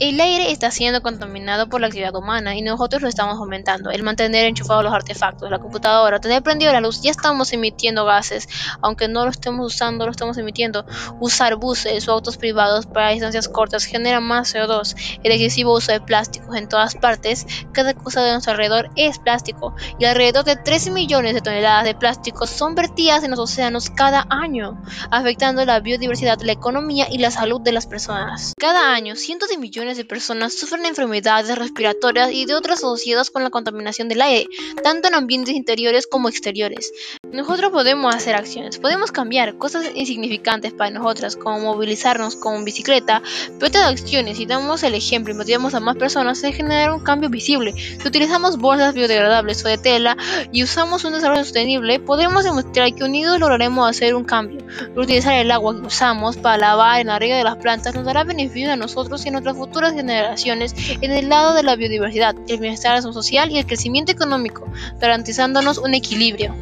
El 0.00 0.20
aire 0.20 0.52
está 0.52 0.70
siendo 0.70 1.02
contaminado 1.02 1.68
por 1.68 1.80
la 1.80 1.88
actividad 1.88 2.14
humana 2.14 2.54
y 2.54 2.62
nosotros 2.62 3.02
lo 3.02 3.08
estamos 3.08 3.36
aumentando. 3.36 3.90
El 3.90 4.04
mantener 4.04 4.44
enchufados 4.44 4.84
los 4.84 4.92
artefactos, 4.92 5.50
la 5.50 5.58
computadora, 5.58 6.20
tener 6.20 6.40
prendido 6.40 6.72
la 6.72 6.80
luz, 6.80 7.02
ya 7.02 7.10
estamos 7.10 7.52
emitiendo 7.52 8.04
gases, 8.04 8.48
aunque 8.80 9.08
no 9.08 9.24
lo 9.24 9.32
estemos 9.32 9.66
usando, 9.66 10.04
lo 10.04 10.12
estamos 10.12 10.38
emitiendo. 10.38 10.86
Usar 11.18 11.56
buses 11.56 12.06
o 12.06 12.12
autos 12.12 12.36
privados 12.36 12.86
para 12.86 13.10
distancias 13.10 13.48
cortas 13.48 13.86
genera 13.86 14.20
más 14.20 14.54
CO2. 14.54 15.18
El 15.24 15.32
excesivo 15.32 15.74
uso 15.74 15.90
de 15.90 16.00
plásticos 16.00 16.54
en 16.54 16.68
todas 16.68 16.94
partes, 16.94 17.44
cada 17.72 17.92
cosa 17.94 18.22
de 18.22 18.30
nuestro 18.30 18.52
alrededor 18.52 18.90
es 18.94 19.18
plástico 19.18 19.74
y 19.98 20.04
alrededor 20.04 20.44
de 20.44 20.54
13 20.54 20.92
millones 20.92 21.34
de 21.34 21.40
toneladas 21.40 21.82
de 21.82 21.96
plástico 21.96 22.46
son 22.46 22.76
vertidas 22.76 23.24
en 23.24 23.32
los 23.32 23.40
océanos 23.40 23.90
cada 23.90 24.28
año, 24.30 24.80
afectando 25.10 25.64
la 25.64 25.80
biodiversidad, 25.80 26.40
la 26.42 26.52
economía 26.52 27.08
y 27.10 27.18
la 27.18 27.32
salud 27.32 27.60
de 27.60 27.72
las 27.72 27.88
personas. 27.88 28.52
Cada 28.56 28.94
año, 28.94 29.16
cientos 29.16 29.48
de 29.48 29.58
millones 29.58 29.87
de 29.96 30.04
personas 30.04 30.54
sufren 30.54 30.84
enfermedades 30.84 31.56
respiratorias 31.56 32.32
y 32.32 32.44
de 32.44 32.54
otras 32.54 32.78
asociadas 32.78 33.30
con 33.30 33.42
la 33.42 33.50
contaminación 33.50 34.08
del 34.08 34.22
aire, 34.22 34.46
tanto 34.82 35.08
en 35.08 35.14
ambientes 35.14 35.54
interiores 35.54 36.06
como 36.06 36.28
exteriores. 36.28 36.92
Nosotros 37.32 37.70
podemos 37.70 38.14
hacer 38.14 38.34
acciones, 38.34 38.78
podemos 38.78 39.12
cambiar 39.12 39.56
cosas 39.56 39.86
insignificantes 39.94 40.72
para 40.72 40.90
nosotras, 40.90 41.36
como 41.36 41.60
movilizarnos 41.60 42.36
con 42.36 42.64
bicicleta, 42.64 43.22
pero 43.54 43.66
estas 43.66 43.86
acciones, 43.86 44.38
si 44.38 44.46
damos 44.46 44.82
el 44.82 44.94
ejemplo 44.94 45.32
y 45.32 45.36
motivamos 45.36 45.74
a 45.74 45.80
más 45.80 45.96
personas, 45.96 46.38
se 46.38 46.52
genera 46.52 46.94
un 46.94 47.02
cambio 47.02 47.30
visible. 47.30 47.72
Si 47.72 48.06
utilizamos 48.06 48.58
bolsas 48.58 48.94
biodegradables 48.94 49.64
o 49.64 49.68
de 49.68 49.78
tela 49.78 50.16
y 50.52 50.62
usamos 50.62 51.04
un 51.04 51.12
desarrollo 51.12 51.44
sostenible, 51.44 52.00
podemos 52.00 52.44
demostrar 52.44 52.94
que 52.94 53.04
unidos 53.04 53.38
lograremos 53.38 53.88
hacer 53.88 54.14
un 54.14 54.24
cambio. 54.24 54.60
Utilizar 54.96 55.34
el 55.34 55.50
agua 55.50 55.74
que 55.80 55.86
usamos 55.86 56.36
para 56.36 56.58
lavar 56.58 57.00
en 57.00 57.06
la 57.06 57.18
de 57.18 57.44
las 57.44 57.56
plantas 57.56 57.94
nos 57.94 58.04
dará 58.04 58.24
beneficio 58.24 58.72
a 58.72 58.76
nosotros 58.76 59.24
y 59.24 59.28
a 59.28 59.32
nuestras 59.32 59.56
generaciones 59.86 60.74
en 61.00 61.12
el 61.12 61.28
lado 61.28 61.54
de 61.54 61.62
la 61.62 61.76
biodiversidad, 61.76 62.36
el 62.48 62.58
bienestar 62.58 62.96
social 63.12 63.50
y 63.50 63.58
el 63.58 63.66
crecimiento 63.66 64.12
económico, 64.12 64.70
garantizándonos 64.98 65.78
un 65.78 65.94
equilibrio. 65.94 66.54